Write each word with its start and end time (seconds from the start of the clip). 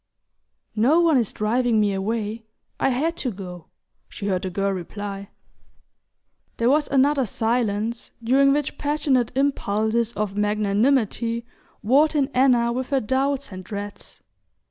"No 0.75 0.99
one 0.99 1.15
is 1.15 1.31
driving 1.31 1.79
me 1.79 1.93
away: 1.93 2.43
I 2.79 2.89
had 2.89 3.15
to 3.17 3.29
go," 3.29 3.67
she 4.09 4.25
heard 4.25 4.41
the 4.41 4.49
girl 4.49 4.71
reply. 4.71 5.29
There 6.57 6.71
was 6.71 6.87
another 6.87 7.27
silence, 7.27 8.09
during 8.23 8.51
which 8.51 8.79
passionate 8.79 9.31
impulses 9.35 10.11
of 10.13 10.35
magnanimity 10.35 11.45
warred 11.83 12.15
in 12.15 12.29
Anna 12.33 12.71
with 12.73 12.87
her 12.89 12.99
doubts 12.99 13.51
and 13.51 13.63
dreads. 13.63 14.23